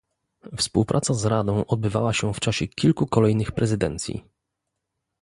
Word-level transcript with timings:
Współpraca 0.57 1.13
z 1.13 1.25
Radą 1.25 1.65
odbywała 1.65 2.13
się 2.13 2.33
w 2.33 2.39
czasie 2.39 2.67
kilku 2.67 3.07
kolejnych 3.07 3.51
prezydencji 3.51 4.23